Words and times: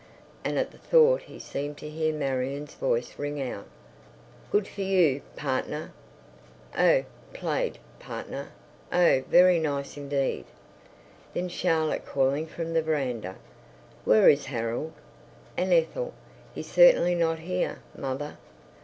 And 0.43 0.57
at 0.57 0.71
the 0.71 0.79
thought 0.79 1.21
he 1.21 1.37
seemed 1.37 1.77
to 1.77 1.87
hear 1.87 2.11
Marion's 2.11 2.73
voice 2.73 3.19
ring 3.19 3.39
out, 3.39 3.67
"Good 4.51 4.67
for 4.67 4.81
you, 4.81 5.21
partner.... 5.35 5.91
Oh, 6.75 7.03
played, 7.33 7.77
partner.... 7.99 8.47
Oh, 8.91 9.21
very 9.29 9.59
nice 9.59 9.97
indeed." 9.97 10.45
Then 11.35 11.49
Charlotte 11.49 12.03
calling 12.07 12.47
from 12.47 12.73
the 12.73 12.81
veranda, 12.81 13.35
"Where 14.03 14.27
is 14.27 14.45
Harold?" 14.47 14.93
And 15.55 15.71
Ethel, 15.71 16.15
"He's 16.55 16.65
certainly 16.71 17.13
not 17.13 17.37
here, 17.37 17.77
mother." 17.95 18.39